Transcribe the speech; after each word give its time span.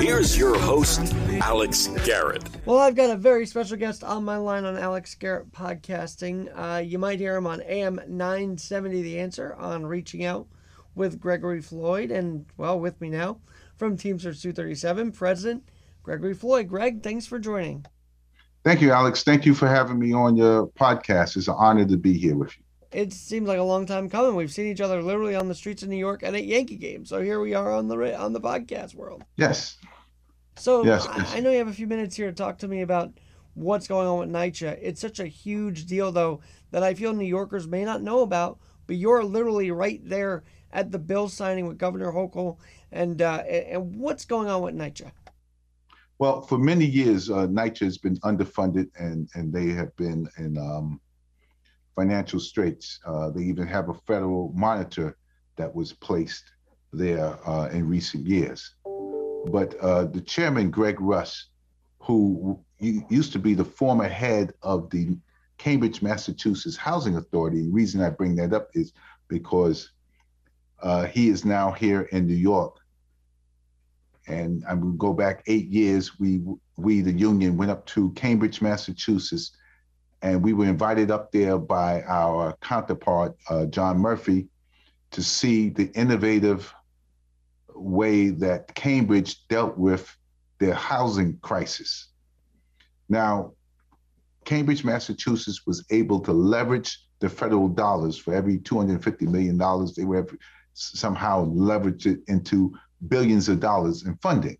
Here's 0.00 0.36
your 0.36 0.58
host, 0.58 1.14
Alex 1.40 1.88
Garrett. 2.04 2.44
Well, 2.66 2.78
I've 2.78 2.94
got 2.94 3.10
a 3.10 3.16
very 3.16 3.46
special 3.46 3.76
guest 3.76 4.04
on 4.04 4.24
my 4.24 4.36
line 4.36 4.64
on 4.64 4.76
Alex 4.76 5.14
Garrett 5.14 5.50
podcasting. 5.50 6.50
Uh, 6.54 6.78
you 6.78 6.98
might 6.98 7.18
hear 7.18 7.36
him 7.36 7.46
on 7.46 7.62
AM 7.62 8.00
970 8.06 9.02
The 9.02 9.18
Answer 9.18 9.54
on 9.54 9.86
Reaching 9.86 10.24
Out 10.24 10.46
with 10.94 11.20
Gregory 11.20 11.60
Floyd. 11.60 12.10
And, 12.10 12.46
well, 12.56 12.78
with 12.78 13.00
me 13.00 13.08
now 13.08 13.38
from 13.76 13.96
Teamsters 13.96 14.42
237, 14.42 15.12
President 15.12 15.68
Gregory 16.02 16.34
Floyd. 16.34 16.68
Greg, 16.68 17.02
thanks 17.02 17.26
for 17.26 17.38
joining. 17.38 17.84
Thank 18.64 18.80
you, 18.80 18.92
Alex. 18.92 19.22
Thank 19.22 19.44
you 19.44 19.54
for 19.54 19.68
having 19.68 19.98
me 19.98 20.12
on 20.12 20.36
your 20.36 20.68
podcast. 20.68 21.36
It's 21.36 21.48
an 21.48 21.54
honor 21.56 21.84
to 21.86 21.96
be 21.96 22.16
here 22.16 22.36
with 22.36 22.56
you. 22.56 22.63
It 22.94 23.12
seems 23.12 23.48
like 23.48 23.58
a 23.58 23.62
long 23.62 23.86
time 23.86 24.08
coming. 24.08 24.36
We've 24.36 24.52
seen 24.52 24.66
each 24.66 24.80
other 24.80 25.02
literally 25.02 25.34
on 25.34 25.48
the 25.48 25.54
streets 25.54 25.82
of 25.82 25.88
New 25.88 25.96
York 25.96 26.22
and 26.22 26.36
at 26.36 26.44
Yankee 26.44 26.76
games. 26.76 27.08
So 27.08 27.20
here 27.20 27.40
we 27.40 27.52
are 27.52 27.72
on 27.72 27.88
the 27.88 28.16
on 28.16 28.32
the 28.32 28.40
podcast 28.40 28.94
world. 28.94 29.24
Yes. 29.36 29.76
So 30.56 30.84
yes, 30.84 31.08
yes. 31.16 31.34
I 31.34 31.40
know 31.40 31.50
you 31.50 31.58
have 31.58 31.68
a 31.68 31.72
few 31.72 31.88
minutes 31.88 32.14
here 32.14 32.28
to 32.28 32.32
talk 32.32 32.58
to 32.58 32.68
me 32.68 32.82
about 32.82 33.12
what's 33.54 33.88
going 33.88 34.06
on 34.06 34.18
with 34.20 34.30
NYCHA. 34.30 34.78
It's 34.80 35.00
such 35.00 35.18
a 35.18 35.26
huge 35.26 35.86
deal, 35.86 36.12
though, 36.12 36.40
that 36.70 36.84
I 36.84 36.94
feel 36.94 37.12
New 37.12 37.26
Yorkers 37.26 37.66
may 37.66 37.84
not 37.84 38.02
know 38.02 38.20
about. 38.20 38.58
But 38.86 38.96
you're 38.96 39.24
literally 39.24 39.70
right 39.70 40.00
there 40.08 40.44
at 40.72 40.92
the 40.92 40.98
bill 40.98 41.28
signing 41.28 41.66
with 41.66 41.78
Governor 41.78 42.12
Hochul, 42.12 42.58
and 42.92 43.20
uh, 43.22 43.38
and 43.38 43.96
what's 43.96 44.24
going 44.24 44.48
on 44.48 44.62
with 44.62 44.74
NYCHA? 44.76 45.10
Well, 46.18 46.42
for 46.42 46.58
many 46.58 46.84
years, 46.84 47.30
uh, 47.30 47.46
NYCHA 47.46 47.80
has 47.80 47.98
been 47.98 48.18
underfunded, 48.18 48.90
and 48.98 49.28
and 49.34 49.52
they 49.52 49.68
have 49.70 49.96
been 49.96 50.28
in 50.36 50.58
um, 50.58 51.00
financial 51.94 52.40
straits. 52.40 53.00
Uh, 53.06 53.30
they 53.30 53.42
even 53.42 53.66
have 53.66 53.88
a 53.88 53.94
federal 54.06 54.52
monitor 54.54 55.16
that 55.56 55.74
was 55.74 55.92
placed 55.92 56.44
there 56.92 57.38
uh, 57.48 57.68
in 57.68 57.88
recent 57.88 58.26
years. 58.26 58.74
But 59.46 59.74
uh, 59.80 60.04
the 60.04 60.20
chairman, 60.20 60.70
Greg 60.70 61.00
Russ, 61.00 61.48
who 61.98 62.58
used 62.78 63.32
to 63.32 63.38
be 63.38 63.54
the 63.54 63.64
former 63.64 64.08
head 64.08 64.52
of 64.62 64.90
the 64.90 65.16
Cambridge, 65.58 66.02
Massachusetts 66.02 66.76
Housing 66.76 67.16
Authority, 67.16 67.62
the 67.62 67.70
reason 67.70 68.02
I 68.02 68.10
bring 68.10 68.36
that 68.36 68.52
up 68.52 68.68
is 68.74 68.92
because 69.28 69.90
uh, 70.82 71.06
he 71.06 71.28
is 71.28 71.44
now 71.44 71.72
here 71.72 72.02
in 72.12 72.26
New 72.26 72.34
York. 72.34 72.76
And 74.26 74.64
I'm 74.68 74.80
going 74.80 74.92
to 74.92 74.98
go 74.98 75.12
back 75.12 75.42
eight 75.46 75.68
years. 75.68 76.18
We, 76.18 76.42
we, 76.76 77.00
the 77.02 77.12
union, 77.12 77.56
went 77.56 77.70
up 77.70 77.86
to 77.86 78.10
Cambridge, 78.12 78.60
Massachusetts, 78.60 79.56
and 80.24 80.42
we 80.42 80.54
were 80.54 80.64
invited 80.64 81.10
up 81.10 81.30
there 81.32 81.58
by 81.58 82.02
our 82.04 82.56
counterpart, 82.62 83.36
uh, 83.50 83.66
John 83.66 83.98
Murphy, 83.98 84.48
to 85.10 85.22
see 85.22 85.68
the 85.68 85.92
innovative 85.92 86.74
way 87.74 88.30
that 88.30 88.74
Cambridge 88.74 89.46
dealt 89.48 89.76
with 89.76 90.16
their 90.58 90.72
housing 90.72 91.36
crisis. 91.42 92.08
Now, 93.06 93.52
Cambridge, 94.46 94.82
Massachusetts 94.82 95.66
was 95.66 95.84
able 95.90 96.20
to 96.20 96.32
leverage 96.32 97.06
the 97.18 97.28
federal 97.28 97.68
dollars 97.68 98.16
for 98.16 98.34
every 98.34 98.58
$250 98.58 99.28
million. 99.28 99.58
They 99.94 100.04
were 100.04 100.26
somehow 100.72 101.44
leveraged 101.44 102.06
it 102.06 102.20
into 102.28 102.74
billions 103.08 103.50
of 103.50 103.60
dollars 103.60 104.06
in 104.06 104.16
funding. 104.22 104.56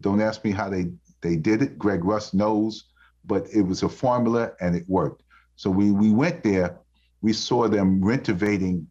Don't 0.00 0.22
ask 0.22 0.42
me 0.42 0.52
how 0.52 0.70
they, 0.70 0.90
they 1.20 1.36
did 1.36 1.60
it. 1.60 1.78
Greg 1.78 2.02
Russ 2.02 2.32
knows 2.32 2.91
but 3.24 3.46
it 3.52 3.62
was 3.62 3.82
a 3.82 3.88
formula 3.88 4.52
and 4.60 4.74
it 4.74 4.84
worked. 4.88 5.22
So 5.56 5.70
we, 5.70 5.90
we 5.90 6.10
went 6.10 6.42
there, 6.42 6.78
we 7.20 7.32
saw 7.32 7.68
them 7.68 8.04
renovating 8.04 8.86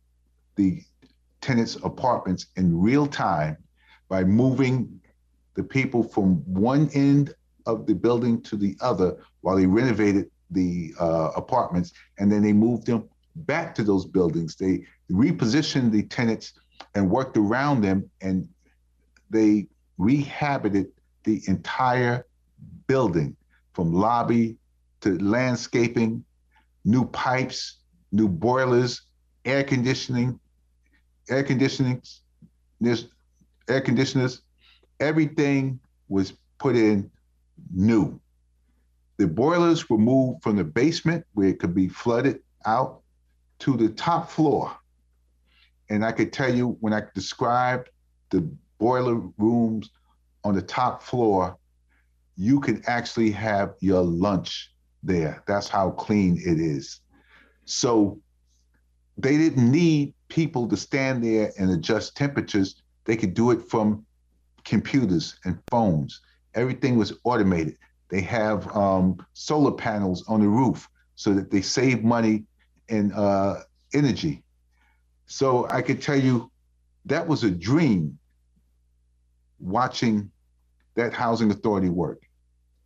the 0.55 0.81
tenants' 1.41 1.75
apartments 1.83 2.47
in 2.55 2.79
real 2.79 3.07
time 3.07 3.57
by 4.07 4.23
moving 4.23 5.01
the 5.55 5.63
people 5.63 6.03
from 6.03 6.35
one 6.45 6.89
end 6.93 7.33
of 7.65 7.85
the 7.85 7.93
building 7.93 8.41
to 8.43 8.55
the 8.55 8.75
other 8.81 9.17
while 9.41 9.55
they 9.55 9.65
renovated 9.65 10.29
the 10.51 10.93
uh, 10.99 11.31
apartments. 11.35 11.93
And 12.19 12.31
then 12.31 12.41
they 12.41 12.53
moved 12.53 12.85
them 12.85 13.09
back 13.35 13.75
to 13.75 13.83
those 13.83 14.05
buildings. 14.05 14.55
They 14.55 14.85
repositioned 15.11 15.91
the 15.91 16.03
tenants 16.03 16.53
and 16.95 17.09
worked 17.09 17.37
around 17.37 17.81
them 17.81 18.09
and 18.21 18.47
they 19.29 19.67
rehabited 19.99 20.87
the 21.23 21.41
entire 21.47 22.25
building 22.87 23.35
from 23.73 23.93
lobby 23.93 24.57
to 25.01 25.17
landscaping, 25.19 26.23
new 26.85 27.05
pipes, 27.05 27.79
new 28.11 28.27
boilers, 28.27 29.01
air 29.45 29.63
conditioning, 29.63 30.39
air 31.29 31.43
conditioning, 31.43 32.01
there's 32.79 33.07
air 33.67 33.81
conditioners, 33.81 34.41
everything 34.99 35.79
was 36.09 36.33
put 36.57 36.75
in 36.75 37.09
new. 37.73 38.19
The 39.17 39.27
boilers 39.27 39.89
were 39.89 39.97
moved 39.97 40.43
from 40.43 40.55
the 40.55 40.63
basement 40.63 41.25
where 41.33 41.47
it 41.47 41.59
could 41.59 41.75
be 41.75 41.87
flooded 41.87 42.39
out 42.65 43.01
to 43.59 43.77
the 43.77 43.89
top 43.89 44.29
floor. 44.29 44.75
And 45.89 46.03
I 46.03 46.11
could 46.11 46.33
tell 46.33 46.53
you 46.53 46.77
when 46.79 46.93
I 46.93 47.03
described 47.13 47.89
the 48.29 48.49
boiler 48.79 49.15
rooms 49.37 49.91
on 50.43 50.55
the 50.55 50.61
top 50.61 51.03
floor, 51.03 51.57
you 52.41 52.59
can 52.59 52.81
actually 52.87 53.29
have 53.29 53.75
your 53.81 54.01
lunch 54.01 54.71
there. 55.03 55.43
That's 55.45 55.67
how 55.67 55.91
clean 55.91 56.41
it 56.43 56.59
is. 56.59 57.01
So 57.65 58.19
they 59.15 59.37
didn't 59.37 59.71
need 59.71 60.15
people 60.27 60.67
to 60.69 60.75
stand 60.75 61.23
there 61.23 61.51
and 61.59 61.69
adjust 61.69 62.17
temperatures. 62.17 62.81
They 63.05 63.15
could 63.15 63.35
do 63.35 63.51
it 63.51 63.69
from 63.69 64.03
computers 64.63 65.35
and 65.45 65.59
phones. 65.69 66.19
Everything 66.55 66.97
was 66.97 67.13
automated. 67.25 67.77
They 68.09 68.21
have 68.21 68.75
um, 68.75 69.23
solar 69.33 69.73
panels 69.73 70.25
on 70.27 70.39
the 70.39 70.47
roof 70.47 70.89
so 71.13 71.35
that 71.35 71.51
they 71.51 71.61
save 71.61 72.03
money 72.03 72.45
and 72.89 73.13
uh, 73.13 73.57
energy. 73.93 74.41
So 75.27 75.67
I 75.69 75.83
could 75.83 76.01
tell 76.01 76.19
you 76.19 76.49
that 77.05 77.27
was 77.27 77.43
a 77.43 77.51
dream 77.51 78.17
watching 79.59 80.31
that 80.95 81.13
housing 81.13 81.51
authority 81.51 81.89
work. 81.89 82.23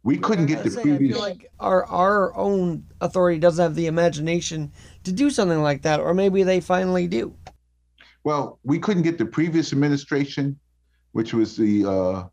We 0.05 0.19
couldn't 0.19 0.45
get 0.45 0.63
the 0.63 0.69
say, 0.69 0.83
previous. 0.83 1.15
I 1.15 1.19
feel 1.19 1.27
like 1.27 1.51
our 1.59 1.83
our 1.85 2.37
own 2.37 2.85
authority 3.01 3.39
doesn't 3.39 3.61
have 3.61 3.73
the 3.73 3.87
imagination 3.87 4.71
to 5.03 5.11
do 5.11 5.31
something 5.31 5.63
like 5.63 5.81
that, 5.81 5.99
or 5.99 6.13
maybe 6.13 6.43
they 6.43 6.61
finally 6.61 7.07
do. 7.07 7.35
Well, 8.23 8.59
we 8.63 8.77
couldn't 8.77 9.01
get 9.01 9.17
the 9.17 9.25
previous 9.25 9.73
administration, 9.73 10.59
which 11.13 11.33
was 11.33 11.57
the 11.57 11.85
uh, 11.85 12.23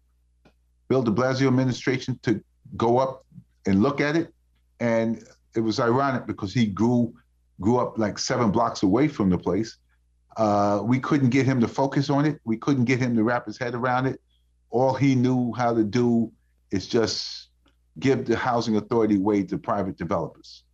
Bill 0.89 1.03
De 1.03 1.11
Blasio 1.11 1.47
administration, 1.47 2.21
to 2.25 2.45
go 2.77 2.99
up 2.99 3.25
and 3.65 3.83
look 3.83 4.03
at 4.03 4.17
it, 4.17 4.35
and 4.81 5.25
it 5.57 5.61
was 5.61 5.81
ironic 5.81 6.27
because 6.27 6.53
he 6.53 6.67
grew 6.67 7.15
grew 7.59 7.79
up 7.79 7.97
like 7.97 8.19
seven 8.19 8.51
blocks 8.51 8.83
away 8.83 9.09
from 9.09 9.31
the 9.31 9.39
place. 9.39 9.79
Uh, 10.37 10.83
we 10.85 11.01
couldn't 11.01 11.31
get 11.31 11.47
him 11.47 11.59
to 11.59 11.69
focus 11.69 12.11
on 12.11 12.27
it. 12.27 12.39
We 12.45 12.59
couldn't 12.59 12.85
get 12.85 12.99
him 12.99 13.17
to 13.17 13.25
wrap 13.25 13.47
his 13.47 13.57
head 13.57 13.75
around 13.75 14.05
it. 14.05 14.21
All 14.69 14.93
he 14.93 15.15
knew 15.15 15.55
how 15.55 15.73
to 15.73 15.85
do 15.85 16.31
is 16.71 16.87
just 16.87 17.49
give 17.99 18.25
the 18.25 18.37
housing 18.37 18.77
authority 18.77 19.17
away 19.17 19.43
to 19.45 19.59
private 19.59 19.97
developers. 19.97 20.65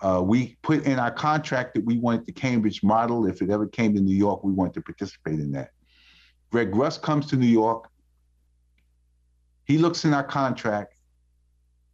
Uh, 0.00 0.22
we 0.22 0.56
put 0.62 0.84
in 0.84 0.98
our 0.98 1.10
contract 1.10 1.74
that 1.74 1.84
we 1.84 1.98
wanted 1.98 2.26
the 2.26 2.32
Cambridge 2.32 2.82
model. 2.82 3.26
If 3.26 3.40
it 3.40 3.50
ever 3.50 3.66
came 3.66 3.94
to 3.94 4.00
New 4.00 4.14
York, 4.14 4.44
we 4.44 4.52
wanted 4.52 4.74
to 4.74 4.82
participate 4.82 5.40
in 5.40 5.52
that. 5.52 5.70
Greg 6.50 6.74
Russ 6.74 6.98
comes 6.98 7.26
to 7.26 7.36
New 7.36 7.46
York. 7.46 7.88
He 9.64 9.78
looks 9.78 10.04
in 10.04 10.12
our 10.12 10.24
contract 10.24 10.94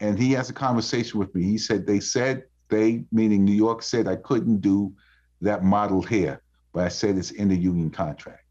and 0.01 0.19
he 0.19 0.33
has 0.33 0.51
a 0.51 0.53
conversation 0.53 1.21
with 1.21 1.35
me. 1.35 1.45
He 1.45 1.59
said, 1.59 1.87
They 1.87 2.01
said, 2.01 2.45
they, 2.69 3.05
meaning 3.13 3.45
New 3.45 3.53
York, 3.53 3.83
said 3.83 4.09
I 4.09 4.17
couldn't 4.17 4.61
do 4.61 4.93
that 5.41 5.63
model 5.63 6.03
here, 6.03 6.43
but 6.73 6.85
I 6.85 6.89
said 6.89 7.17
it's 7.17 7.31
in 7.31 7.49
the 7.49 7.57
union 7.57 7.91
contract. 7.91 8.45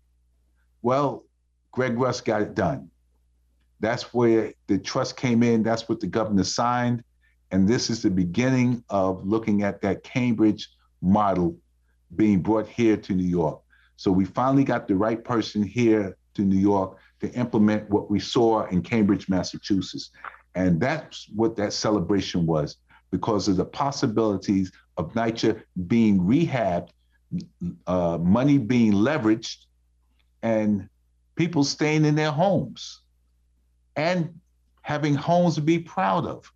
Well, 0.81 1.25
Greg 1.71 1.97
Russ 1.99 2.21
got 2.21 2.41
it 2.41 2.55
done. 2.55 2.89
That's 3.81 4.13
where 4.13 4.53
the 4.67 4.77
trust 4.77 5.17
came 5.17 5.43
in. 5.43 5.63
That's 5.63 5.89
what 5.89 5.99
the 5.99 6.07
governor 6.07 6.43
signed. 6.43 7.03
And 7.49 7.67
this 7.67 7.89
is 7.89 8.01
the 8.01 8.11
beginning 8.11 8.83
of 8.89 9.25
looking 9.25 9.63
at 9.63 9.81
that 9.81 10.03
Cambridge 10.03 10.69
model 11.01 11.57
being 12.15 12.41
brought 12.41 12.67
here 12.67 12.95
to 12.95 13.13
New 13.13 13.27
York. 13.27 13.59
So 13.97 14.11
we 14.11 14.23
finally 14.23 14.63
got 14.63 14.87
the 14.87 14.95
right 14.95 15.21
person 15.21 15.63
here 15.63 16.15
to 16.35 16.43
New 16.43 16.57
York 16.57 16.97
to 17.19 17.31
implement 17.33 17.89
what 17.89 18.09
we 18.09 18.19
saw 18.19 18.65
in 18.67 18.81
Cambridge, 18.81 19.27
Massachusetts. 19.27 20.11
And 20.55 20.79
that's 20.79 21.27
what 21.35 21.55
that 21.57 21.73
celebration 21.73 22.45
was 22.45 22.77
because 23.09 23.47
of 23.47 23.57
the 23.57 23.65
possibilities 23.65 24.71
of 24.97 25.11
NYCHA 25.13 25.61
being 25.87 26.19
rehabbed, 26.19 26.89
uh, 27.87 28.17
money 28.21 28.57
being 28.57 28.93
leveraged, 28.93 29.65
and 30.43 30.87
people 31.35 31.63
staying 31.63 32.05
in 32.05 32.15
their 32.15 32.31
homes 32.31 33.01
and 33.95 34.39
having 34.81 35.15
homes 35.15 35.55
to 35.55 35.61
be 35.61 35.79
proud 35.79 36.25
of. 36.25 36.51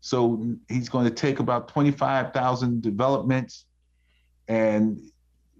So 0.00 0.54
he's 0.68 0.88
going 0.88 1.04
to 1.04 1.14
take 1.14 1.40
about 1.40 1.68
25,000 1.68 2.82
developments 2.82 3.66
and 4.48 5.00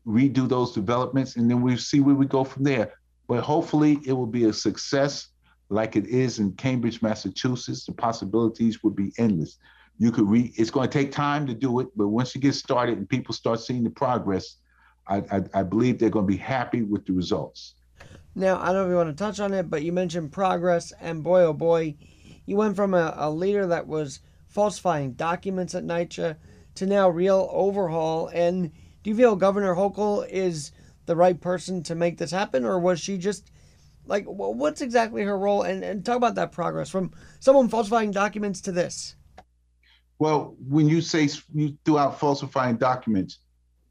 redo 0.06 0.48
those 0.48 0.72
developments, 0.72 1.36
and 1.36 1.50
then 1.50 1.60
we 1.60 1.76
see 1.76 2.00
where 2.00 2.14
we 2.14 2.26
go 2.26 2.44
from 2.44 2.64
there. 2.64 2.94
but 3.26 3.42
hopefully 3.44 3.98
it 4.06 4.14
will 4.14 4.26
be 4.26 4.44
a 4.44 4.52
success 4.52 5.28
like 5.68 5.96
it 5.96 6.06
is 6.06 6.38
in 6.38 6.52
Cambridge, 6.52 7.02
Massachusetts. 7.02 7.84
The 7.84 7.92
possibilities 7.92 8.82
would 8.82 8.96
be 8.96 9.12
endless. 9.18 9.58
You 9.98 10.10
could 10.10 10.26
read, 10.26 10.54
it's 10.56 10.70
going 10.70 10.88
to 10.88 10.98
take 10.98 11.12
time 11.12 11.46
to 11.46 11.52
do 11.52 11.80
it, 11.80 11.88
but 11.94 12.08
once 12.08 12.34
you 12.34 12.40
get 12.40 12.54
started 12.54 12.96
and 12.96 13.06
people 13.06 13.34
start 13.34 13.60
seeing 13.60 13.84
the 13.84 13.90
progress, 13.90 14.56
I, 15.08 15.16
I, 15.30 15.42
I 15.52 15.62
believe 15.62 15.98
they're 15.98 16.08
going 16.08 16.26
to 16.26 16.32
be 16.32 16.38
happy 16.38 16.82
with 16.82 17.04
the 17.04 17.12
results. 17.12 17.74
Now, 18.34 18.60
I 18.60 18.66
don't 18.66 18.74
know 18.74 18.84
if 18.84 18.90
you 18.90 18.96
want 18.96 19.16
to 19.16 19.24
touch 19.24 19.40
on 19.40 19.52
it, 19.52 19.68
but 19.68 19.82
you 19.82 19.92
mentioned 19.92 20.32
progress, 20.32 20.92
and 21.00 21.24
boy, 21.24 21.42
oh 21.42 21.52
boy, 21.52 21.96
you 22.46 22.56
went 22.56 22.76
from 22.76 22.94
a, 22.94 23.14
a 23.16 23.30
leader 23.30 23.66
that 23.66 23.86
was 23.86 24.20
falsifying 24.46 25.12
documents 25.12 25.74
at 25.74 25.84
NYCHA 25.84 26.36
to 26.76 26.86
now 26.86 27.08
real 27.08 27.48
overhaul. 27.52 28.28
And 28.28 28.70
do 29.02 29.10
you 29.10 29.16
feel 29.16 29.36
Governor 29.36 29.74
Hochul 29.74 30.28
is 30.28 30.72
the 31.06 31.16
right 31.16 31.40
person 31.40 31.82
to 31.84 31.94
make 31.94 32.18
this 32.18 32.30
happen, 32.30 32.64
or 32.64 32.78
was 32.78 33.00
she 33.00 33.18
just 33.18 33.50
like 34.06 34.24
what's 34.26 34.80
exactly 34.80 35.22
her 35.22 35.38
role? 35.38 35.62
And, 35.62 35.82
and 35.84 36.04
talk 36.04 36.16
about 36.16 36.36
that 36.36 36.52
progress 36.52 36.88
from 36.88 37.12
someone 37.40 37.68
falsifying 37.68 38.10
documents 38.10 38.60
to 38.62 38.72
this. 38.72 39.16
Well, 40.18 40.56
when 40.66 40.88
you 40.88 41.00
say 41.00 41.28
you 41.54 41.76
threw 41.84 41.98
out 41.98 42.18
falsifying 42.18 42.76
documents, 42.76 43.38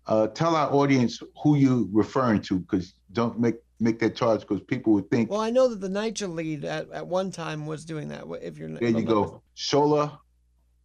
uh, 0.07 0.27
tell 0.27 0.55
our 0.55 0.71
audience 0.73 1.21
who 1.41 1.55
you 1.55 1.89
referring 1.91 2.41
to, 2.43 2.59
because 2.59 2.93
don't 3.13 3.39
make 3.39 3.55
make 3.79 3.99
that 3.99 4.15
charge 4.15 4.41
because 4.41 4.61
people 4.61 4.93
would 4.93 5.09
think. 5.09 5.29
Well, 5.29 5.41
I 5.41 5.49
know 5.49 5.67
that 5.67 5.81
the 5.81 5.89
NYCHA 5.89 6.33
lead 6.33 6.65
at, 6.65 6.91
at 6.91 7.07
one 7.07 7.31
time 7.31 7.65
was 7.65 7.85
doing 7.85 8.07
that. 8.09 8.25
If 8.41 8.57
you're 8.57 8.69
there, 8.69 8.89
you 8.89 9.03
go, 9.03 9.41
Shola 9.55 10.17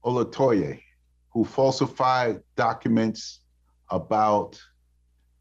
Olatoye, 0.04 0.80
who 1.30 1.44
falsified 1.44 2.42
documents 2.56 3.40
about 3.90 4.60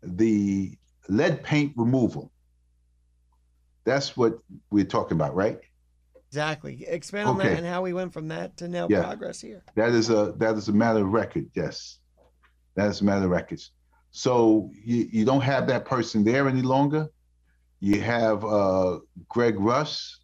the 0.03 0.77
lead 1.07 1.44
paint 1.44 1.74
removal. 1.75 2.31
That's 3.83 4.15
what 4.15 4.39
we're 4.69 4.86
talking 4.86 5.18
about, 5.18 5.36
right? 5.36 5.59
Exactly. 6.30 6.86
Expand 6.88 7.27
on 7.27 7.38
that 7.39 7.57
and 7.57 7.65
how 7.65 7.81
we 7.81 7.92
went 7.92 8.13
from 8.13 8.30
that 8.30 8.56
to 8.57 8.68
now 8.68 8.88
yeah. 8.89 9.04
progress 9.04 9.42
here. 9.42 9.63
That 9.75 9.89
is 9.89 10.09
a 10.09 10.33
that 10.38 10.56
is 10.56 10.69
a 10.69 10.74
matter 10.74 11.00
of 11.00 11.12
record. 11.12 11.47
Yes, 11.56 12.00
that 12.75 12.88
is 12.88 13.01
a 13.01 13.04
matter 13.04 13.25
of 13.25 13.31
records. 13.31 13.71
So 14.12 14.71
you, 14.74 15.09
you 15.12 15.25
don't 15.25 15.42
have 15.42 15.68
that 15.68 15.86
person 15.86 16.24
there 16.24 16.47
any 16.47 16.62
longer. 16.62 17.09
You 17.81 18.00
have 18.01 18.45
uh, 18.45 19.00
Greg 19.28 19.60
Russ, 19.60 20.19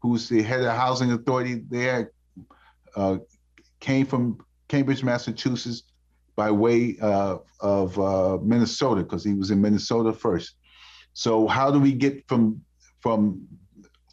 who's 0.00 0.28
the 0.28 0.42
head 0.42 0.60
of 0.60 0.76
housing 0.76 1.10
authority 1.12 1.62
there, 1.70 2.12
uh, 2.94 3.16
came 3.80 4.04
from 4.04 4.38
Cambridge, 4.68 5.02
Massachusetts, 5.02 5.84
by 6.36 6.50
way 6.50 6.96
uh, 7.00 7.38
of 7.60 7.98
uh, 7.98 8.38
Minnesota 8.42 9.02
because 9.02 9.24
he 9.24 9.32
was 9.32 9.50
in 9.50 9.60
Minnesota 9.60 10.12
first. 10.12 10.56
So 11.14 11.46
how 11.48 11.70
do 11.70 11.80
we 11.80 11.92
get 11.92 12.28
from 12.28 12.60
from 13.00 13.46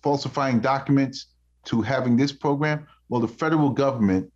falsifying 0.02 0.62
documents 0.62 1.28
to 1.66 1.82
having 1.82 2.16
this 2.16 2.32
program? 2.32 2.88
Well, 3.10 3.20
the 3.20 3.28
federal 3.28 3.70
government, 3.70 4.32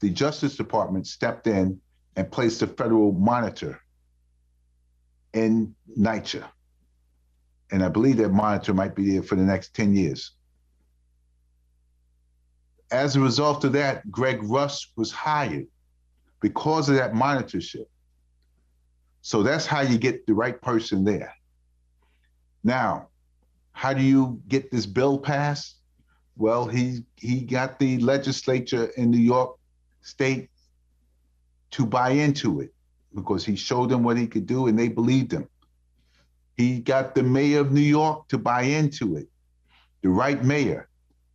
the 0.00 0.08
Justice 0.08 0.56
Department 0.56 1.06
stepped 1.06 1.46
in 1.46 1.78
and 2.16 2.30
placed 2.32 2.62
a 2.62 2.66
federal 2.66 3.12
monitor 3.12 3.80
in 5.34 5.74
NYCHA 5.98 6.48
and 7.70 7.82
I 7.82 7.88
believe 7.88 8.16
that 8.18 8.30
monitor 8.30 8.74
might 8.74 8.94
be 8.94 9.12
there 9.12 9.22
for 9.22 9.36
the 9.36 9.42
next 9.42 9.74
10 9.74 9.94
years. 9.94 10.32
As 12.90 13.14
a 13.14 13.20
result 13.20 13.64
of 13.64 13.72
that, 13.74 14.10
Greg 14.10 14.42
Russ 14.42 14.90
was 14.96 15.12
hired 15.12 15.66
because 16.40 16.88
of 16.88 16.96
that 16.96 17.12
monitorship. 17.12 17.86
So 19.22 19.42
that's 19.42 19.66
how 19.66 19.82
you 19.82 19.98
get 19.98 20.26
the 20.26 20.34
right 20.34 20.60
person 20.60 21.04
there. 21.04 21.34
Now, 22.64 23.08
how 23.72 23.94
do 23.94 24.02
you 24.02 24.40
get 24.48 24.70
this 24.70 24.86
bill 24.86 25.18
passed? 25.18 25.76
Well, 26.36 26.66
he 26.66 27.04
he 27.16 27.42
got 27.42 27.78
the 27.78 27.98
legislature 27.98 28.86
in 28.96 29.10
New 29.10 29.18
York 29.18 29.56
State 30.02 30.50
to 31.72 31.86
buy 31.86 32.10
into 32.10 32.60
it 32.60 32.74
because 33.14 33.44
he 33.44 33.56
showed 33.56 33.90
them 33.90 34.02
what 34.02 34.16
he 34.16 34.26
could 34.26 34.46
do 34.46 34.66
and 34.66 34.78
they 34.78 34.88
believed 34.88 35.32
him. 35.32 35.48
He 36.60 36.78
got 36.80 37.14
the 37.14 37.22
mayor 37.22 37.60
of 37.60 37.72
New 37.72 37.80
York 37.80 38.28
to 38.28 38.36
buy 38.36 38.62
into 38.62 39.16
it, 39.16 39.28
the 40.02 40.10
right 40.10 40.44
mayor, 40.44 40.90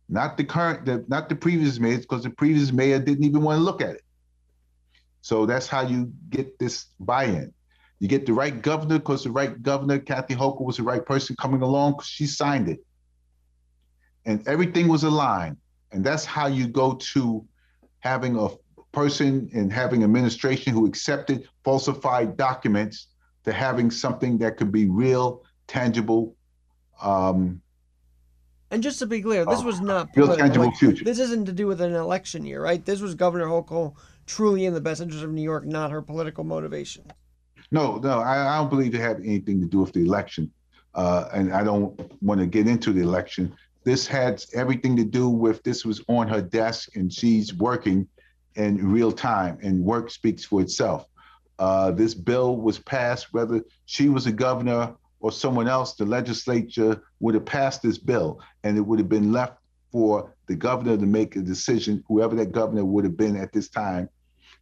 not 0.08 0.36
the 0.36 0.44
current, 0.44 0.86
the, 0.86 1.04
not 1.08 1.28
the 1.28 1.34
previous 1.34 1.80
mayor, 1.80 1.98
because 1.98 2.22
the 2.22 2.30
previous 2.30 2.70
mayor 2.70 3.00
didn't 3.00 3.24
even 3.24 3.42
want 3.42 3.58
to 3.58 3.62
look 3.64 3.82
at 3.82 3.96
it. 3.96 4.04
So 5.22 5.44
that's 5.44 5.66
how 5.66 5.80
you 5.80 6.12
get 6.28 6.60
this 6.60 6.86
buy-in. 7.00 7.52
You 7.98 8.06
get 8.06 8.24
the 8.24 8.34
right 8.34 8.62
governor 8.62 9.00
because 9.00 9.24
the 9.24 9.32
right 9.32 9.60
governor, 9.60 9.98
Kathy 9.98 10.36
Hochul, 10.36 10.64
was 10.64 10.76
the 10.76 10.84
right 10.84 11.04
person 11.04 11.34
coming 11.34 11.62
along 11.62 11.94
because 11.94 12.06
she 12.06 12.26
signed 12.26 12.68
it. 12.68 12.78
And 14.26 14.46
everything 14.46 14.86
was 14.86 15.02
aligned. 15.02 15.56
And 15.90 16.04
that's 16.04 16.24
how 16.24 16.46
you 16.46 16.68
go 16.68 16.94
to 17.14 17.44
having 17.98 18.38
a 18.38 18.50
person 18.92 19.50
and 19.52 19.72
having 19.72 20.04
administration 20.04 20.72
who 20.72 20.86
accepted 20.86 21.48
falsified 21.64 22.36
documents 22.36 23.08
to 23.46 23.52
having 23.52 23.90
something 23.90 24.38
that 24.38 24.56
could 24.56 24.70
be 24.70 24.86
real, 24.86 25.42
tangible. 25.66 26.34
Um, 27.00 27.62
and 28.72 28.82
just 28.82 28.98
to 28.98 29.06
be 29.06 29.22
clear, 29.22 29.46
this 29.46 29.62
was 29.62 29.80
not 29.80 30.08
real 30.16 30.36
tangible 30.36 30.66
like, 30.66 30.76
future. 30.76 31.04
This 31.04 31.20
isn't 31.20 31.46
to 31.46 31.52
do 31.52 31.68
with 31.68 31.80
an 31.80 31.94
election 31.94 32.44
year, 32.44 32.60
right? 32.60 32.84
This 32.84 33.00
was 33.00 33.14
Governor 33.14 33.46
Hochul 33.46 33.94
truly 34.26 34.66
in 34.66 34.74
the 34.74 34.80
best 34.80 35.00
interest 35.00 35.22
of 35.22 35.30
New 35.30 35.42
York, 35.42 35.64
not 35.64 35.92
her 35.92 36.02
political 36.02 36.42
motivation. 36.42 37.04
No, 37.70 37.96
no, 37.96 38.18
I, 38.18 38.54
I 38.54 38.58
don't 38.58 38.68
believe 38.68 38.94
it 38.94 39.00
had 39.00 39.20
anything 39.20 39.60
to 39.60 39.66
do 39.66 39.80
with 39.80 39.92
the 39.92 40.04
election, 40.04 40.50
uh, 40.96 41.28
and 41.32 41.52
I 41.52 41.62
don't 41.62 41.98
want 42.20 42.40
to 42.40 42.46
get 42.46 42.66
into 42.66 42.92
the 42.92 43.02
election. 43.02 43.54
This 43.84 44.08
had 44.08 44.44
everything 44.52 44.96
to 44.96 45.04
do 45.04 45.28
with 45.28 45.62
this 45.62 45.84
was 45.84 46.02
on 46.08 46.26
her 46.26 46.42
desk, 46.42 46.96
and 46.96 47.12
she's 47.12 47.54
working 47.54 48.08
in 48.56 48.90
real 48.90 49.12
time, 49.12 49.58
and 49.62 49.84
work 49.84 50.10
speaks 50.10 50.44
for 50.44 50.60
itself. 50.60 51.06
Uh, 51.58 51.90
this 51.90 52.14
bill 52.14 52.56
was 52.56 52.78
passed, 52.78 53.32
whether 53.32 53.62
she 53.86 54.08
was 54.08 54.26
a 54.26 54.32
governor 54.32 54.94
or 55.20 55.32
someone 55.32 55.68
else, 55.68 55.94
the 55.94 56.04
legislature 56.04 57.02
would 57.20 57.34
have 57.34 57.46
passed 57.46 57.82
this 57.82 57.98
bill 57.98 58.40
and 58.64 58.76
it 58.76 58.80
would 58.80 58.98
have 58.98 59.08
been 59.08 59.32
left 59.32 59.58
for 59.90 60.34
the 60.46 60.54
governor 60.54 60.96
to 60.96 61.06
make 61.06 61.36
a 61.36 61.40
decision, 61.40 62.04
whoever 62.06 62.36
that 62.36 62.52
governor 62.52 62.84
would 62.84 63.04
have 63.04 63.16
been 63.16 63.36
at 63.36 63.52
this 63.52 63.68
time, 63.68 64.08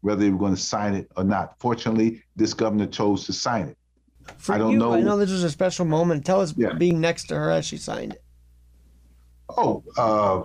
whether 0.00 0.20
they 0.20 0.30
were 0.30 0.38
going 0.38 0.54
to 0.54 0.60
sign 0.60 0.94
it 0.94 1.10
or 1.16 1.24
not. 1.24 1.58
Fortunately, 1.58 2.22
this 2.36 2.54
governor 2.54 2.86
chose 2.86 3.26
to 3.26 3.32
sign 3.32 3.68
it. 3.68 3.78
For 4.38 4.54
I 4.54 4.58
don't 4.58 4.72
you, 4.72 4.78
know. 4.78 4.94
I 4.94 5.00
know 5.00 5.18
this 5.18 5.30
was 5.30 5.44
a 5.44 5.50
special 5.50 5.84
moment. 5.84 6.24
Tell 6.24 6.40
us 6.40 6.54
yeah. 6.56 6.72
being 6.74 7.00
next 7.00 7.24
to 7.24 7.34
her 7.34 7.50
as 7.50 7.66
she 7.66 7.76
signed 7.76 8.14
it. 8.14 8.22
Oh, 9.50 9.82
uh, 9.98 10.44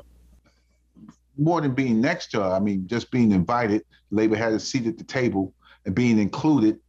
more 1.37 1.61
than 1.61 1.73
being 1.73 2.01
next 2.01 2.31
to 2.31 2.43
her, 2.43 2.51
I 2.51 2.59
mean, 2.59 2.87
just 2.87 3.11
being 3.11 3.31
invited. 3.31 3.85
Labor 4.11 4.35
had 4.35 4.53
a 4.53 4.59
seat 4.59 4.87
at 4.87 4.97
the 4.97 5.03
table 5.03 5.53
and 5.85 5.95
being 5.95 6.19
included 6.19 6.79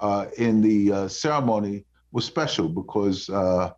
uh, 0.00 0.26
in 0.38 0.60
the 0.60 0.92
uh, 0.92 1.08
ceremony 1.08 1.84
was 2.12 2.24
special 2.24 2.68
because 2.68 3.28
uh, 3.30 3.70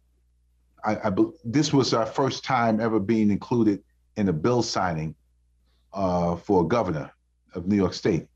I, 0.84 0.96
I, 0.96 1.12
this 1.44 1.72
was 1.72 1.94
our 1.94 2.06
first 2.06 2.44
time 2.44 2.80
ever 2.80 2.98
being 3.00 3.30
included 3.30 3.82
in 4.16 4.28
a 4.28 4.32
bill 4.32 4.62
signing 4.62 5.14
uh, 5.92 6.36
for 6.36 6.64
a 6.64 6.66
governor 6.66 7.10
of 7.54 7.66
New 7.66 7.76
York 7.76 7.94
State. 7.94 8.26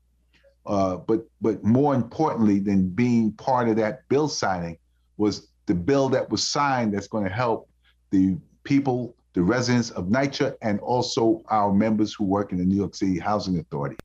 But 0.65 1.27
but 1.41 1.63
more 1.63 1.93
importantly 1.93 2.59
than 2.59 2.87
being 2.87 3.33
part 3.33 3.67
of 3.67 3.75
that 3.77 4.07
bill 4.07 4.29
signing 4.29 4.77
was 5.17 5.49
the 5.65 5.75
bill 5.75 6.09
that 6.09 6.29
was 6.29 6.45
signed 6.47 6.93
that's 6.93 7.07
going 7.07 7.23
to 7.23 7.29
help 7.29 7.69
the 8.11 8.37
people, 8.63 9.15
the 9.33 9.41
residents 9.41 9.89
of 9.91 10.05
NYCHA, 10.05 10.55
and 10.61 10.79
also 10.79 11.43
our 11.47 11.73
members 11.73 12.13
who 12.13 12.23
work 12.23 12.51
in 12.51 12.57
the 12.57 12.65
New 12.65 12.75
York 12.75 12.95
City 12.95 13.19
Housing 13.19 13.59
Authority. 13.59 13.97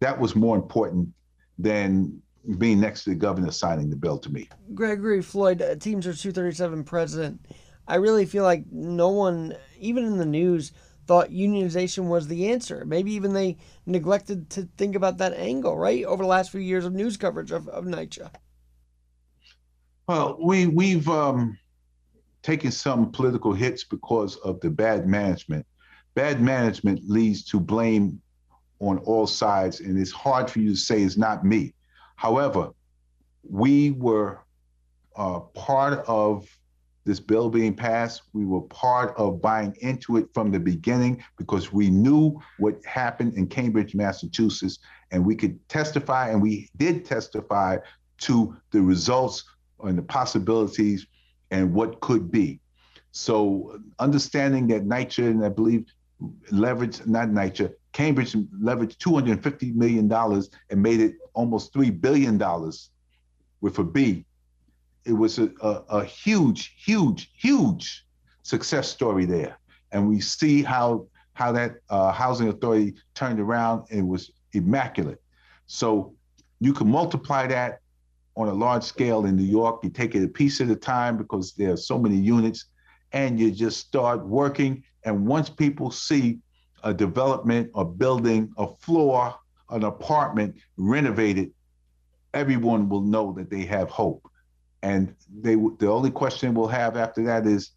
That 0.00 0.18
was 0.18 0.36
more 0.36 0.56
important 0.56 1.08
than 1.58 2.20
being 2.58 2.80
next 2.80 3.04
to 3.04 3.10
the 3.10 3.16
governor 3.16 3.50
signing 3.50 3.90
the 3.90 3.96
bill 3.96 4.18
to 4.18 4.30
me. 4.30 4.48
Gregory 4.74 5.22
Floyd, 5.22 5.62
uh, 5.62 5.76
Teamsters 5.76 6.20
237 6.20 6.84
president, 6.84 7.46
I 7.86 7.96
really 7.96 8.26
feel 8.26 8.44
like 8.44 8.64
no 8.70 9.08
one, 9.08 9.54
even 9.78 10.04
in 10.04 10.18
the 10.18 10.26
news, 10.26 10.72
thought 11.06 11.30
unionization 11.30 12.08
was 12.08 12.26
the 12.28 12.50
answer. 12.50 12.84
Maybe 12.86 13.12
even 13.12 13.34
they 13.34 13.58
neglected 13.86 14.48
to 14.50 14.68
think 14.76 14.94
about 14.94 15.18
that 15.18 15.34
angle, 15.34 15.76
right? 15.76 16.04
Over 16.04 16.22
the 16.22 16.28
last 16.28 16.50
few 16.50 16.60
years 16.60 16.84
of 16.84 16.94
news 16.94 17.16
coverage 17.16 17.50
of, 17.50 17.68
of 17.68 17.84
NYCHA. 17.84 18.30
Well, 20.08 20.38
we, 20.40 20.66
we've 20.66 21.08
um, 21.08 21.58
taken 22.42 22.70
some 22.70 23.10
political 23.10 23.52
hits 23.52 23.84
because 23.84 24.36
of 24.36 24.60
the 24.60 24.70
bad 24.70 25.06
management. 25.06 25.66
Bad 26.14 26.40
management 26.40 27.00
leads 27.08 27.44
to 27.46 27.60
blame 27.60 28.20
on 28.80 28.98
all 28.98 29.26
sides, 29.26 29.80
and 29.80 29.98
it's 29.98 30.12
hard 30.12 30.50
for 30.50 30.58
you 30.58 30.70
to 30.70 30.76
say 30.76 31.02
it's 31.02 31.16
not 31.16 31.44
me. 31.44 31.74
However, 32.16 32.70
we 33.48 33.92
were 33.92 34.40
uh, 35.16 35.40
part 35.40 36.04
of 36.06 36.48
this 37.04 37.20
bill 37.20 37.50
being 37.50 37.74
passed. 37.74 38.22
We 38.32 38.46
were 38.46 38.62
part 38.62 39.14
of 39.16 39.40
buying 39.42 39.76
into 39.80 40.16
it 40.16 40.26
from 40.32 40.50
the 40.50 40.58
beginning 40.58 41.22
because 41.36 41.72
we 41.72 41.90
knew 41.90 42.40
what 42.58 42.82
happened 42.84 43.34
in 43.34 43.46
Cambridge, 43.46 43.94
Massachusetts, 43.94 44.78
and 45.10 45.24
we 45.24 45.36
could 45.36 45.66
testify, 45.68 46.30
and 46.30 46.40
we 46.40 46.68
did 46.76 47.04
testify 47.04 47.78
to 48.18 48.56
the 48.70 48.80
results 48.80 49.44
and 49.82 49.98
the 49.98 50.02
possibilities 50.02 51.06
and 51.50 51.72
what 51.72 52.00
could 52.00 52.30
be. 52.30 52.60
So 53.12 53.78
understanding 53.98 54.66
that 54.68 54.84
NYCHA 54.84 55.30
and 55.30 55.44
I 55.44 55.50
believe 55.50 55.84
leveraged 56.52 57.06
not 57.06 57.28
NYCHA, 57.28 57.72
Cambridge 57.92 58.32
leveraged 58.32 58.98
250 58.98 59.72
million 59.72 60.08
dollars 60.08 60.50
and 60.70 60.82
made 60.82 61.00
it 61.00 61.14
almost 61.32 61.72
three 61.72 61.90
billion 61.90 62.38
dollars 62.38 62.90
with 63.60 63.78
a 63.78 63.84
B. 63.84 64.24
It 65.04 65.12
was 65.12 65.38
a, 65.38 65.50
a, 65.62 65.82
a 66.00 66.04
huge, 66.04 66.74
huge, 66.78 67.30
huge 67.36 68.06
success 68.42 68.88
story 68.88 69.24
there, 69.26 69.58
and 69.92 70.08
we 70.08 70.20
see 70.20 70.62
how 70.62 71.06
how 71.34 71.52
that 71.52 71.76
uh, 71.90 72.12
housing 72.12 72.48
authority 72.48 72.94
turned 73.14 73.40
around 73.40 73.86
and 73.90 74.08
was 74.08 74.32
immaculate. 74.52 75.20
So 75.66 76.14
you 76.60 76.72
can 76.72 76.88
multiply 76.88 77.46
that 77.48 77.80
on 78.36 78.48
a 78.48 78.54
large 78.54 78.82
scale 78.82 79.26
in 79.26 79.36
New 79.36 79.44
York. 79.44 79.84
You 79.84 79.90
take 79.90 80.14
it 80.14 80.24
a 80.24 80.28
piece 80.28 80.60
at 80.60 80.68
a 80.68 80.76
time 80.76 81.16
because 81.16 81.52
there 81.54 81.72
are 81.72 81.76
so 81.76 81.98
many 81.98 82.16
units, 82.16 82.66
and 83.14 83.38
you 83.38 83.50
just 83.50 83.78
start 83.78 84.26
working. 84.26 84.82
And 85.04 85.26
once 85.26 85.48
people 85.48 85.90
see 85.90 86.40
a 86.82 86.92
development, 86.92 87.70
a 87.74 87.84
building, 87.84 88.52
a 88.58 88.66
floor, 88.66 89.34
an 89.70 89.84
apartment 89.84 90.56
renovated, 90.76 91.52
everyone 92.34 92.88
will 92.88 93.00
know 93.00 93.32
that 93.32 93.48
they 93.48 93.62
have 93.62 93.88
hope. 93.88 94.28
And 94.82 95.14
they 95.32 95.54
the 95.54 95.88
only 95.88 96.10
question 96.10 96.52
we'll 96.52 96.68
have 96.68 96.98
after 96.98 97.24
that 97.24 97.46
is, 97.46 97.70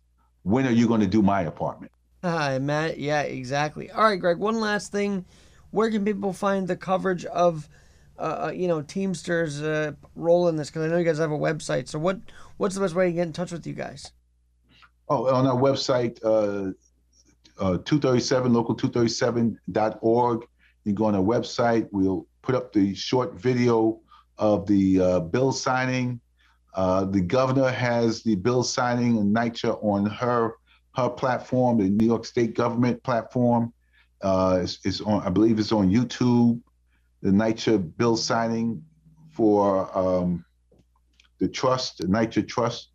when 0.44 0.66
are 0.66 0.72
you 0.72 0.88
going 0.88 1.02
to 1.02 1.08
do 1.08 1.22
my 1.22 1.44
apartment? 1.44 1.92
Hi, 2.24 2.58
Matt. 2.60 2.98
Yeah, 2.98 3.22
exactly. 3.22 3.90
All 3.92 4.04
right, 4.04 4.20
Greg. 4.20 4.40
One 4.40 4.60
last 4.60 4.92
thing. 4.92 5.24
Where 5.72 5.92
can 5.92 6.04
people 6.04 6.34
find 6.34 6.68
the 6.68 6.76
coverage 6.76 7.26
of, 7.26 7.70
uh, 8.18 8.48
uh 8.48 8.52
you 8.54 8.68
know, 8.68 8.82
Teamsters' 8.82 9.62
uh, 9.62 9.92
role 10.16 10.48
in 10.48 10.56
this? 10.56 10.70
Because 10.70 10.84
I 10.84 10.88
know 10.88 10.98
you 10.98 11.06
guys 11.06 11.20
have 11.20 11.32
a 11.32 11.38
website. 11.38 11.88
So 11.88 12.00
what 12.00 12.20
what's 12.58 12.76
the 12.76 12.82
best 12.82 12.96
way 12.96 13.06
to 13.06 13.12
get 13.14 13.28
in 13.28 13.34
touch 13.34 13.52
with 13.52 13.68
you 13.68 13.74
guys? 13.74 14.12
Oh, 15.10 15.34
on 15.34 15.48
our 15.48 15.56
website, 15.56 16.20
uh, 16.24 16.72
uh, 17.60 17.78
237 17.78 18.52
local237.org. 18.52 20.48
You 20.84 20.94
go 20.94 21.06
on 21.06 21.16
our 21.16 21.22
website. 21.22 21.88
We'll 21.92 22.28
put 22.42 22.56
up 22.56 22.74
the 22.74 22.94
short 22.94 23.40
video 23.40 24.02
of 24.38 24.68
the 24.68 25.02
uh, 25.02 25.20
bill 25.22 25.52
signing. 25.54 26.20
Uh, 26.74 27.06
the 27.06 27.22
governor 27.22 27.70
has 27.70 28.22
the 28.22 28.36
bill 28.36 28.64
signing 28.64 29.18
and 29.18 29.36
NYCHA 29.36 29.84
on 29.84 30.06
her 30.06 30.56
her 30.96 31.10
platform, 31.10 31.78
the 31.78 31.90
New 31.90 32.08
York 32.08 32.26
State 32.26 32.56
government 32.56 33.02
platform. 33.04 33.72
Uh, 34.22 34.60
is, 34.62 34.80
is 34.84 35.00
on, 35.02 35.22
I 35.22 35.30
believe, 35.30 35.60
it's 35.60 35.72
on 35.72 35.90
YouTube. 35.90 36.60
The 37.22 37.30
NYCHA 37.30 37.96
bill 37.98 38.18
signing 38.18 38.84
for 39.32 39.96
um, 39.98 40.44
the 41.40 41.48
trust, 41.48 42.00
the 42.00 42.08
NYCHA 42.08 42.48
trust. 42.48 42.90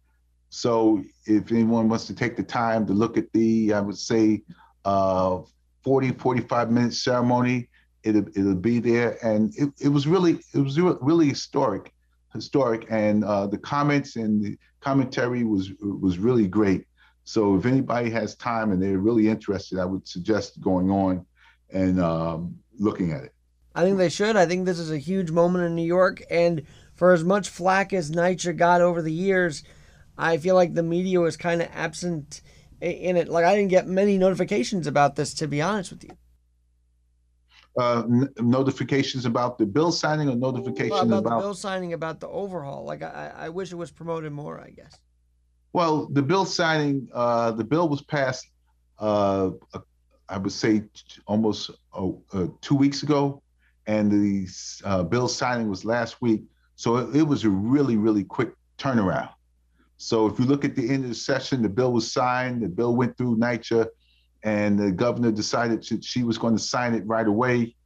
So 0.51 1.03
if 1.27 1.51
anyone 1.53 1.89
wants 1.89 2.07
to 2.07 2.15
take 2.15 2.37
the 2.37 2.43
time 2.43 2.87
to 2.87 2.93
look 2.93 3.17
at 3.17 3.33
the, 3.33 3.73
I 3.73 3.81
would 3.81 3.99
say, 3.99 4.43
uh, 4.85 5.41
40, 5.85 6.13
45 6.13 6.71
minute 6.71 6.95
ceremony, 6.95 7.69
it'll, 8.03 8.27
it'll 8.37 8.55
be 8.55 8.79
there. 8.79 9.19
And 9.25 9.53
it, 9.57 9.73
it 9.81 9.89
was 9.89 10.07
really, 10.07 10.41
it 10.55 10.59
was 10.59 10.79
really 10.79 11.29
historic, 11.29 11.93
historic. 12.33 12.87
And 12.91 13.25
uh, 13.25 13.47
the 13.47 13.59
comments 13.59 14.17
and 14.17 14.43
the 14.43 14.59
commentary 14.81 15.45
was, 15.45 15.71
was 15.81 16.19
really 16.19 16.47
great. 16.47 16.87
So 17.25 17.57
if 17.57 17.67
anybody 17.67 18.11
has 18.11 18.35
time 18.35 18.73
and 18.73 18.83
they're 18.83 18.99
really 18.99 19.29
interested, 19.29 19.79
I 19.79 19.85
would 19.85 20.07
suggest 20.07 20.61
going 20.61 20.91
on 20.91 21.25
and 21.73 22.01
um, 22.01 22.57
looking 22.79 23.13
at 23.13 23.25
it. 23.25 23.33
I 23.75 23.85
think 23.85 23.97
they 23.97 24.09
should. 24.09 24.37
I 24.37 24.47
think 24.47 24.67
this 24.67 24.79
is 24.79 24.91
a 24.91 24.99
huge 24.99 25.31
moment 25.31 25.65
in 25.65 25.75
New 25.75 25.87
York. 25.87 26.23
And 26.31 26.63
for 26.95 27.13
as 27.13 27.25
much 27.25 27.49
flack 27.49 27.93
as 27.93 28.11
NYCHA 28.11 28.57
got 28.57 28.81
over 28.81 29.01
the 29.01 29.13
years, 29.13 29.63
I 30.17 30.37
feel 30.39 30.55
like 30.55 30.75
the 30.75 30.83
media 30.83 31.21
was 31.21 31.37
kind 31.37 31.63
of 31.63 31.69
absent 31.73 32.43
in 32.81 33.17
it. 33.17 33.29
Like 33.29 33.45
I 33.45 33.55
didn't 33.57 33.71
get 33.71 33.87
many 33.87 34.19
notifications 34.19 34.87
about 34.87 35.17
this, 35.17 35.35
to 35.35 35.49
be 35.49 35.63
honest 35.63 35.93
with 35.93 36.05
you. 36.05 36.11
Uh, 37.79 38.03
n- 38.03 38.29
notifications 38.39 39.25
about 39.25 39.57
the 39.57 39.65
bill 39.65 39.91
signing 39.91 40.29
or 40.29 40.37
notifications 40.37 40.91
well, 40.91 41.03
about, 41.05 41.19
about, 41.19 41.37
the 41.37 41.43
bill 41.43 41.55
signing 41.55 41.95
about 41.95 42.21
the 42.21 42.29
overhaul. 42.29 42.85
Like 42.85 43.03
I, 43.03 43.33
I 43.35 43.49
wish 43.49 43.73
it 43.73 43.77
was 43.77 43.91
promoted 43.91 44.33
more. 44.33 44.61
I 44.61 44.71
guess. 44.71 44.99
Well, 45.73 46.07
the 46.07 46.23
bill 46.23 46.45
signing, 46.45 47.09
uh, 47.15 47.53
the 47.53 47.65
bill 47.65 47.89
was 47.89 48.03
passed, 48.03 48.47
uh, 48.99 49.51
I 50.29 50.39
would 50.39 50.53
say 50.53 50.85
almost 51.27 51.71
uh, 51.95 52.09
uh, 52.33 52.47
two 52.61 52.75
weeks 52.75 53.03
ago, 53.03 53.43
and 53.87 54.11
the 54.11 54.49
uh, 54.85 55.03
bill 55.03 55.29
signing 55.29 55.69
was 55.69 55.85
last 55.85 56.21
week. 56.21 56.43
So 56.77 56.97
it, 56.97 57.17
it, 57.17 57.23
was 57.23 57.45
a 57.45 57.51
really, 57.51 57.97
really 57.97 58.25
quick 58.25 58.53
turnaround. 58.79 59.31
So 60.03 60.27
if 60.27 60.37
you 60.41 60.47
look 60.47 60.65
at 60.65 60.75
the 60.75 60.91
end 60.91 61.05
of 61.05 61.11
the 61.11 61.15
session, 61.15 61.63
the 61.63 61.69
bill 61.69 61.93
was 61.93 62.13
signed, 62.13 62.61
the 62.61 62.69
bill 62.69 62.97
went 62.97 63.17
through 63.17 63.37
NYCHA, 63.37 63.87
and 64.43 64.77
the 64.77 64.91
governor 64.91 65.31
decided 65.31 65.81
to, 65.85 66.03
she 66.03 66.25
was 66.25 66.39
going 66.39 66.57
to 66.57 66.63
sign 66.63 66.95
it 66.95 67.07
right 67.07 67.29
away. 67.29 67.77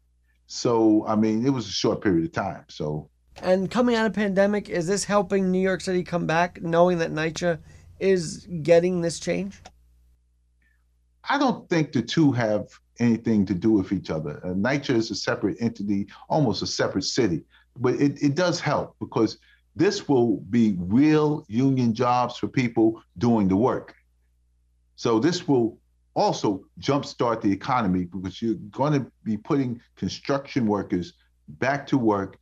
So, 0.47 1.07
I 1.07 1.15
mean, 1.15 1.47
it 1.47 1.51
was 1.51 1.69
a 1.69 1.73
short 1.73 2.01
period 2.01 2.25
of 2.25 2.33
time. 2.33 2.65
So, 2.71 3.11
and 3.43 3.71
coming 3.71 3.97
out 3.97 4.07
of 4.07 4.15
pandemic, 4.15 4.71
is 4.71 4.87
this 4.87 5.05
helping 5.05 5.53
New 5.53 5.61
York 5.61 5.83
City 5.83 6.03
come 6.03 6.27
back, 6.27 6.63
knowing 6.63 6.97
that 6.99 7.13
NYCHA 7.13 7.59
is 8.01 8.47
getting 8.63 9.03
this 9.03 9.21
change? 9.21 9.61
I 11.29 11.39
don't 11.39 11.69
think 11.69 11.93
the 11.93 12.01
two 12.01 12.33
have 12.33 12.69
anything 12.99 13.45
to 13.45 13.53
do 13.53 13.73
with 13.73 13.93
each 13.93 14.09
other. 14.09 14.41
Uh, 14.43 14.55
NYCHA 14.55 14.95
is 14.95 15.11
a 15.11 15.15
separate 15.15 15.59
entity, 15.61 16.07
almost 16.31 16.63
a 16.63 16.67
separate 16.67 17.05
city, 17.05 17.45
but 17.79 17.95
it, 17.97 18.23
it 18.23 18.35
does 18.35 18.59
help 18.59 18.97
because 19.01 19.37
this 19.76 20.09
will 20.09 20.38
be 20.49 20.75
real 20.78 21.45
union 21.49 21.92
jobs 21.95 22.38
for 22.38 22.49
people 22.49 23.02
doing 23.18 23.47
the 23.47 23.56
work. 23.56 23.95
So 24.97 25.21
this 25.21 25.47
will 25.47 25.78
also 26.14 26.64
jumpstart 26.80 27.42
the 27.42 27.52
economy 27.52 28.04
because 28.04 28.40
you're 28.40 28.54
going 28.71 28.95
to 28.95 29.12
be 29.23 29.37
putting 29.37 29.80
construction 29.95 30.66
workers 30.66 31.12
back 31.47 31.87
to 31.88 31.99
work, 31.99 32.38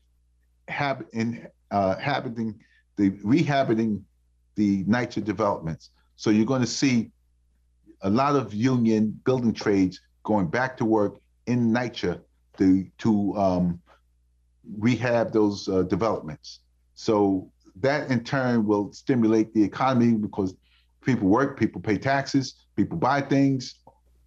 hab- 0.68 1.06
in, 1.12 1.48
uh, 1.72 1.96
habiting 1.96 2.54
the 2.96 3.10
rehabiting 3.10 4.02
the 4.54 4.84
NYCHA 4.84 5.24
developments. 5.24 5.90
So 6.14 6.30
you're 6.30 6.46
going 6.46 6.60
to 6.60 6.66
see 6.68 7.10
a 8.02 8.10
lot 8.10 8.36
of 8.36 8.54
union 8.54 9.20
building 9.24 9.52
trades 9.52 10.00
going 10.22 10.46
back 10.46 10.76
to 10.76 10.84
work 10.84 11.18
in 11.46 11.72
NYCHA 11.72 12.20
to, 12.58 12.86
to 12.98 13.36
um, 13.36 13.80
rehab 14.78 15.32
those 15.32 15.68
uh, 15.68 15.82
developments. 15.82 16.60
So 16.94 17.50
that 17.80 18.10
in 18.10 18.24
turn 18.24 18.66
will 18.66 18.92
stimulate 18.92 19.52
the 19.54 19.62
economy 19.62 20.12
because 20.14 20.54
people 21.04 21.28
work, 21.28 21.58
people 21.58 21.80
pay 21.80 21.98
taxes, 21.98 22.54
people 22.76 22.98
buy 22.98 23.20
things. 23.20 23.74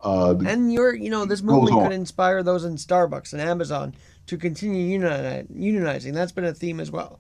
Uh, 0.01 0.35
and 0.45 0.71
you're, 0.71 0.93
you 0.93 1.09
know, 1.09 1.25
this 1.25 1.41
movement 1.41 1.81
could 1.81 1.91
inspire 1.91 2.43
those 2.43 2.65
in 2.65 2.75
Starbucks 2.75 3.33
and 3.33 3.41
Amazon 3.41 3.95
to 4.27 4.37
continue 4.37 4.99
unionizing. 4.99 6.13
That's 6.13 6.31
been 6.31 6.45
a 6.45 6.53
theme 6.53 6.79
as 6.79 6.91
well. 6.91 7.19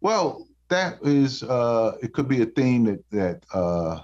Well, 0.00 0.46
that 0.68 0.98
is 1.02 1.42
uh, 1.42 1.96
it 2.02 2.12
could 2.12 2.28
be 2.28 2.42
a 2.42 2.46
theme 2.46 2.84
that 2.84 3.10
that 3.10 3.44
uh, 3.52 4.00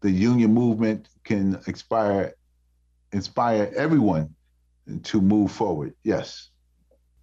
the 0.00 0.10
union 0.10 0.52
movement 0.52 1.08
can 1.24 1.60
inspire 1.66 2.34
inspire 3.12 3.72
everyone 3.76 4.34
to 5.04 5.20
move 5.20 5.50
forward. 5.50 5.94
Yes. 6.04 6.49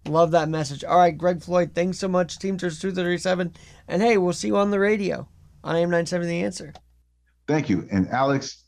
Love 0.08 0.30
that 0.30 0.48
message. 0.48 0.84
All 0.84 0.98
right, 0.98 1.16
Greg 1.16 1.42
Floyd, 1.42 1.72
thanks 1.74 1.98
so 1.98 2.08
much, 2.08 2.38
Teamsters 2.38 2.80
237. 2.80 3.52
And 3.88 4.02
hey, 4.02 4.18
we'll 4.18 4.32
see 4.32 4.48
you 4.48 4.56
on 4.56 4.70
the 4.70 4.78
radio 4.78 5.28
on 5.62 5.76
AM 5.76 5.90
97 5.90 6.26
The 6.26 6.42
Answer. 6.44 6.72
Thank 7.46 7.68
you. 7.68 7.86
And 7.90 8.08
Alex, 8.08 8.64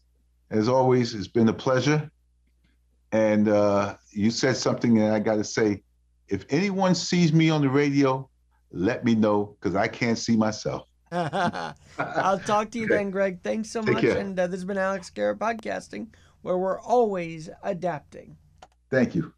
as 0.51 0.69
always, 0.69 1.15
it's 1.15 1.29
been 1.29 1.49
a 1.49 1.53
pleasure. 1.53 2.11
And 3.13 3.49
uh, 3.49 3.97
you 4.11 4.31
said 4.31 4.57
something 4.57 4.99
and 4.99 5.13
I 5.13 5.19
got 5.19 5.37
to 5.37 5.45
say. 5.45 5.83
If 6.29 6.45
anyone 6.51 6.95
sees 6.95 7.33
me 7.33 7.51
on 7.51 7.61
the 7.61 7.69
radio, 7.69 8.29
let 8.71 9.05
me 9.05 9.17
know 9.17 9.57
because 9.59 9.75
I 9.75 9.89
can't 9.89 10.17
see 10.17 10.37
myself. 10.37 10.87
I'll 11.13 12.39
talk 12.39 12.71
to 12.71 12.79
you 12.79 12.87
then, 12.87 13.11
Greg. 13.11 13.43
Thanks 13.43 13.69
so 13.69 13.83
Take 13.83 13.95
much. 13.95 14.03
Care. 14.03 14.19
And 14.19 14.39
uh, 14.39 14.47
this 14.47 14.61
has 14.61 14.65
been 14.65 14.79
Alex 14.79 15.11
Garrett 15.11 15.41
Podcasting, 15.41 16.07
where 16.43 16.57
we're 16.57 16.81
always 16.81 17.51
adapting. 17.65 18.37
Thank 18.91 19.17
you. 19.17 19.29